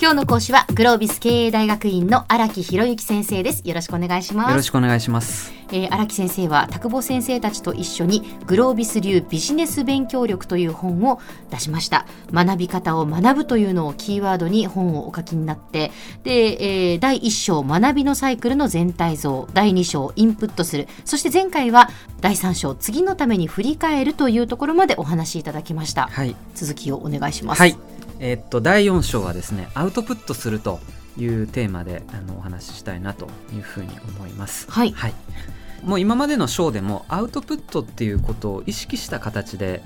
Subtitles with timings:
[0.00, 3.68] 今日の講師はグロービス経営大学院の荒木博之先生です。
[3.68, 4.50] よろしくお願いします。
[4.50, 5.52] よろしくお願いします。
[5.72, 12.06] えー、荒木先生は田久保先生たちと一緒にグロービス流ビジネス勉強力という本を出しました。
[12.32, 15.90] 学び方を学ぶというのをキーワードに本をお書きになって
[16.22, 20.86] で、えー、第1章学びのサイクルの全体像第2章インプットする。
[21.04, 21.90] そして前回は
[22.20, 27.58] 第3章次のために振り返るというところまでお話しいただきました、はい、続きをお願いします。
[27.58, 27.76] はい
[28.20, 30.80] えー、っと第4章はですねアウトプットすると
[31.16, 33.88] いうテーマであのお話ししたいなというふうに
[34.18, 34.70] 思います。
[34.70, 35.14] はい、はい。
[35.82, 39.80] もう今までの章でもアウトプットっていうことを意識した形で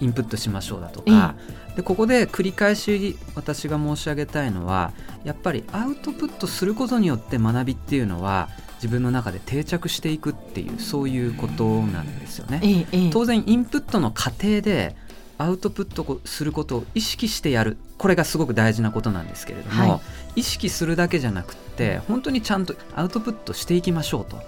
[0.00, 1.36] インプットしましょうだとか、
[1.68, 4.92] うん、でここで繰り返し私が申し上げたいのは
[5.24, 12.86] やっぱりアウトプットすることによって学びっていうのは自分の中で定着していくっていうそういうことなんですよね。
[13.12, 14.96] 当然インプットの過程で
[15.38, 17.76] アウトプットすることを意識してやる。
[17.96, 20.00] これがすごく大事なことなんですけれども、は
[20.36, 24.40] い、意識するだけじゃなくて本当にちゃんとアウトプットしていきましょうと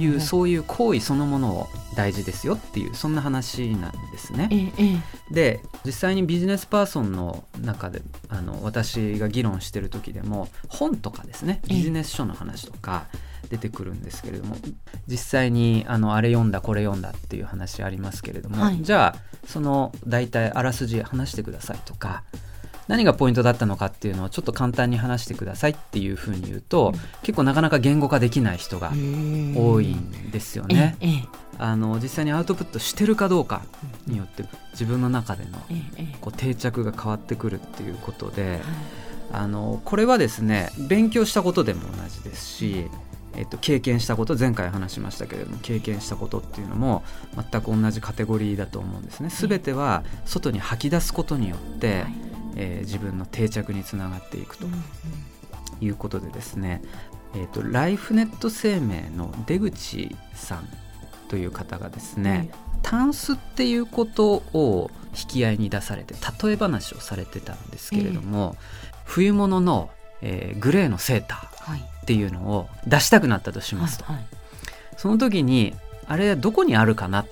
[0.00, 4.48] いう、そういう行為そのものを大事ですよっていうそんな話なんですね。
[4.50, 13.16] ええ、で実際にビジネスパーソンの中であの私が議論してる時でも本とかですねビジネス書の話とか、え
[13.48, 14.56] 出てくるんですけれども
[15.06, 22.24] 実際にあのあれ読んだこれ読んだっていう話ありますけれども、はい、じゃあその大体あらすじ話してくださいとか
[22.88, 30.96] 何がポイントだったのかっていうのをちょっと簡単に話してくださいっていうふうに言うと、うん、結構なかなか言語化できない人が多いんですよね。
[31.56, 33.62] あの実際にアウトプットしてるかどうか
[34.06, 35.58] によって自分の中での
[36.20, 38.60] こう定着が変わってくるっていうことで、
[39.32, 42.90] あのこれはですね勉強したことでも同じですし
[43.36, 47.02] えっと、経験したこと前回話しましたけれども経験したことっていうのも
[47.50, 49.28] 全く同じカテゴリーだと思うんですね。
[49.30, 52.14] 全ては外に吐き出すことによって、はい、
[52.56, 54.66] えー、自分の定着につながっていくと
[55.80, 56.82] いうことでですね、
[57.34, 60.68] えっと、ライフネット生命の出口さん
[61.28, 62.50] という方がですね、
[62.82, 66.14] タンスっていうことを引き合いに出されて
[66.44, 74.26] 例え話をされてたんですけれども、えー、冬物の、えー、グレーのセーター、はいっていうのを出したくなったとしますと、はいはい、
[74.98, 75.74] その時に
[76.06, 77.30] あれどこにあるかなって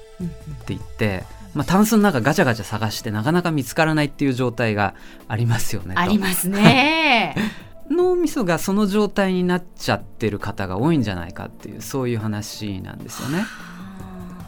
[0.68, 4.94] 言って、まあ、タンスの中ガチャガチャ探してなかなか見つからないっていう状態が
[5.28, 7.36] ありますよねありますね。
[7.90, 13.44] 脳みそがその状態になっちゃってる方が多いんじゃないかっていうそういう話なんですよね。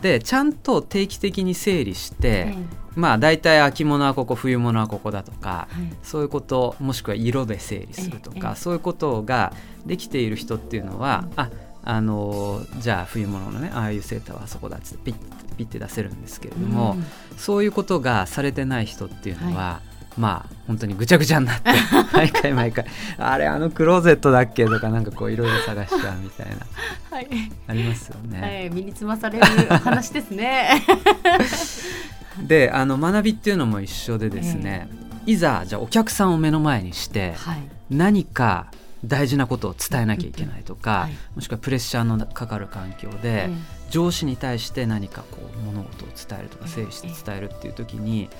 [0.01, 2.55] でちゃんと定期的に整理して、
[2.97, 9.53] まあ大体秋物はここ冬物はここだとか、はい、そういうこともしくは色で整理するとか、そういうことが
[9.87, 11.51] できている人っていうのは、うん、あ
[11.87, 17.05] あのじゃあ冬物のねああいうセーターはあそこだっつってピッピッて出せるんですけれども、うん、
[17.39, 19.81] そういうことがされてない人っていうのは、は
[20.17, 21.71] い、まあ本当にぐちゃぐちゃになって
[22.13, 22.87] 毎回毎回
[23.19, 26.55] あれあのクローゼットだっけとかなんかこういろいろ探しちゃうみたいな、
[27.17, 27.29] はい、
[27.69, 28.41] ありますよね。
[28.41, 30.83] はい、身につまされる話ですね。
[32.47, 34.89] であの学びっていうのも一緒でですね、
[35.25, 38.67] えー、いざじゃあお客さんを目の前にして、はい、何か
[39.05, 43.51] 大事なことを伝えなきゃいけないとか、はい、もしくはプレッシャーのかかる環境で、
[43.91, 48.31] 上司に対して何かこう物事を伝えるとか整理して伝えるっていう時に、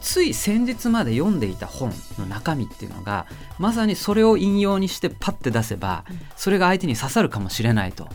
[0.00, 3.26] つい先日まで読んでいた本の中身っていうのが
[3.58, 6.04] まさにそれを引用にしてパッて出せば、
[6.36, 8.08] それが相手に刺さるかもしれないと。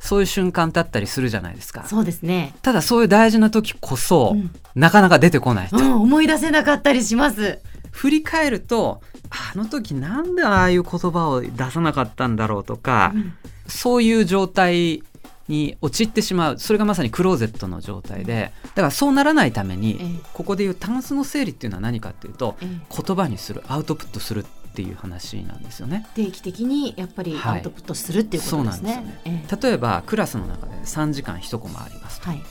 [0.00, 1.84] そういう瞬間だったりするじゃないですか。
[1.86, 2.54] そうですね。
[2.62, 7.60] ただそういう大事な時こそ、うん、なかなか出てこないと、うん、思い出せなかったりします。
[7.90, 9.00] 振り返ると、
[9.30, 13.34] あの時なんでああいう言葉を出さなかったんだろうとか、うん、
[13.66, 15.02] そういう状態
[15.48, 16.58] に陥ってしまう。
[16.58, 18.52] それがまさにクローゼットの状態で。
[18.62, 23.62] だからそうならないために、ここでいうタンスの整理っていうのは何かっていうと、言葉にする。
[23.66, 26.06] アウトプットするっていう話なんですよね。
[26.14, 28.94] 定期的にやっぱりアウトプットするっていうことですね。
[28.94, 32.42] はい、すね例えばクラスの中で3時間1コマありますと、はい、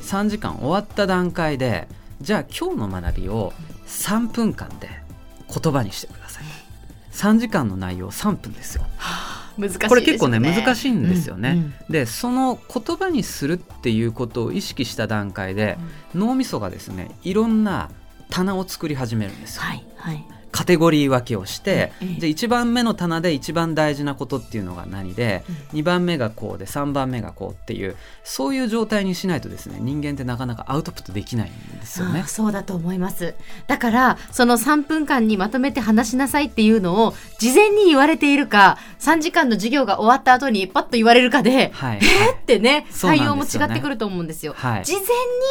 [0.00, 1.86] 3時間終わった段階で
[2.22, 3.52] じゃあ今日の学びを
[3.86, 4.88] 3分間で
[5.62, 6.44] 言葉にしてください。
[7.12, 8.86] 3時間の内容3分ですよ。
[9.58, 11.50] 難しい、ね、これ結構ね難しいんですよね。
[11.50, 15.76] うんうん、でその言葉にするっていうことを意識した段階で、
[16.14, 17.90] うん、脳みそがですねいろんな
[18.30, 19.62] 棚を作り始めるんですよ。
[19.64, 20.24] はいはい、
[20.54, 25.42] カテゴリー分けをして、じゃあ1番目の棚で一番大事なことっていうのが何で、
[25.72, 32.22] うん、2番目がこうで3番目がこうっていうそういう状態にしないとですね人間ってなかなかアウトプットできないんですよね。
[32.28, 33.34] そうだと思います。
[33.66, 44.54] だからその3分間にまとめて話しなさいっていうのを事前に言われているか3時間の授業が終わった後にパッと言われるかで、はい、えー、ってね対応も違ってくると思うんですよ。
[44.56, 45.02] はい、事前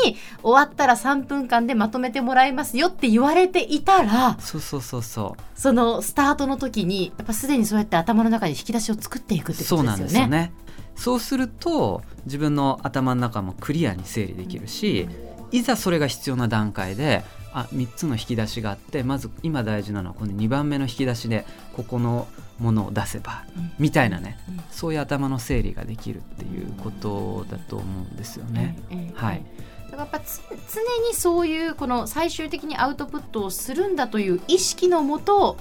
[0.06, 5.60] に終わったら3分間でまとめてもらいますよって言われていたらそうそうそうそうそう。
[5.60, 9.78] そのスタートの時にやっぱすでにそうやって頭の中で引き出しを作っていくってことですよね。
[9.78, 10.54] そうなんですよね。
[10.96, 15.08] そうすると自分の頭の中もクリアに整理できるし、
[15.52, 17.24] いざそれが必要な段階で
[17.54, 21.46] あ3つの引き出しがあってまず今大事なのはこの2番目の引き出しで
[21.76, 22.28] ここの
[22.60, 24.38] ものを出せばうんみたいなね。
[24.48, 28.78] うんそういう頭の整理ができるっていうことだと思うんですよね。
[28.90, 29.46] ええはい
[29.94, 35.56] だからやっぱつ常にそういうこの最終的にアウトプットをするんだという意識のもと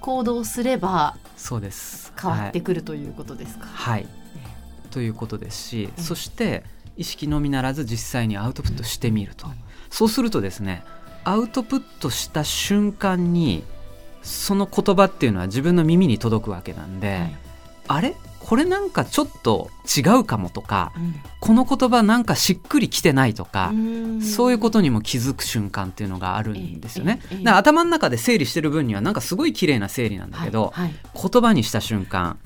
[0.00, 2.12] 行動すればそうです。
[2.20, 3.64] 変わってはいくるということですか？
[3.64, 4.06] はい、
[4.90, 6.62] ということですし、うんそして
[6.98, 9.46] 意識のみならず実際にアウトプットしてみると、
[9.88, 10.84] そうするとですね
[11.24, 13.64] アウトプットした瞬間に
[14.20, 17.36] その言葉っていうのは自分の耳に届くわけなんで、はい。
[17.88, 18.14] あれ？
[18.50, 21.14] これなんかちょっと違うかもとかうん。
[21.38, 24.22] この言葉なんかしっくりきてないとか、うん。
[24.22, 27.20] そういうことにも気づく瞬間っていうのがあるんですよね。
[27.30, 31.30] ええええだから頭の中で整理してる分にはなんかすごい綺麗な整理なんだけど、はいはい。
[31.30, 32.40] 言葉にした瞬間、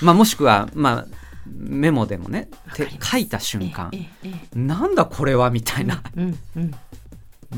[0.00, 1.06] まあ、もしくは、まあ、
[1.48, 2.48] メモでもね
[3.02, 3.90] 書いた瞬間、
[4.54, 6.70] なんだこれはみたいな、うんうん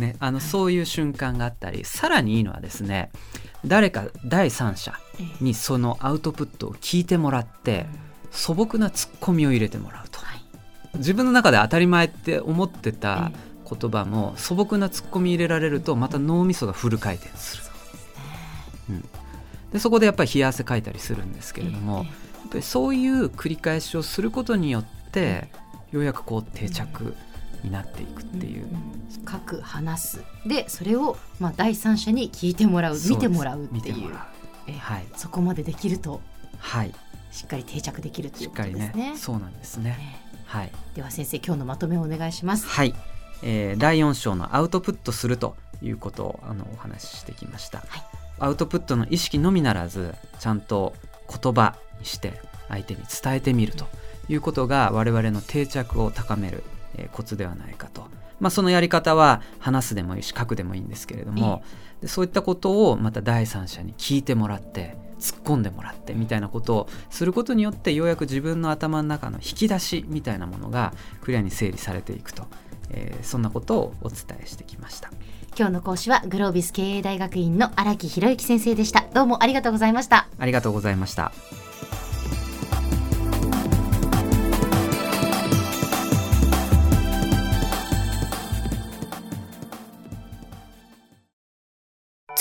[0.01, 3.11] ね、あのそういう瞬間があったりさらにいいのはですね
[3.67, 5.45] 誰か第三者ええ。
[5.45, 7.87] にそのアウトプットを聞いてもらって
[8.31, 10.21] 素朴なツッコミを入れてもらうと。
[10.21, 10.43] はい。
[10.97, 17.63] 自分の中で当たり前って思ってたえ言葉も素朴なツッコミ入れられるとまた脳みそがフル回転する。
[19.73, 22.39] でそこでやっぱり冷や汗かいたりするんですけれども、ええ。
[22.41, 25.49] やっぱりそういう繰り返しをすることによって
[25.93, 27.15] ようやくこう定着
[27.63, 30.25] になっていくっていう、んん書く話す。
[30.47, 32.99] でそれをまあ第三者に聞いてもらう。
[33.09, 34.11] 見てもらうっていう。
[34.67, 35.07] ええはい。
[35.17, 36.21] そこまでできると。
[36.59, 36.95] はい。
[37.31, 38.87] しっかり定着できるっていしっうことかりね。
[38.87, 39.17] ですね。
[39.17, 39.97] そうなんですね。
[40.27, 42.67] えはい、えでは先生今日のまとめをお願いします。
[42.67, 42.95] はい。
[43.43, 48.03] えー第4章のアウトプットするということをあのお話ししてきました、はい。
[48.41, 50.95] アウトプットの意識のみならずちゃんと
[51.29, 53.87] 言葉にして相手に伝えてみると
[54.29, 56.63] いうことが我々の定着を高める、
[57.01, 58.07] えーコツではないかと、
[58.39, 61.63] まあ、そのやり方は話すでもいいし書くでもいいんですけれども、
[62.01, 72.47] でそういったことをまた第三者に聞いてもらって突っ込んでもらってみたいなことをすることによってようやく自分の頭の中の引き出しみたいなものがクリアに整理されていくと、
[72.91, 75.11] えーそんなことをお伝えしてきました。
[75.59, 79.05] 今日の講師はグロービス経営大学院の荒木博之先生でした。
[79.13, 80.29] どうもありがとうございました。
[80.39, 81.33] ありがとうございました。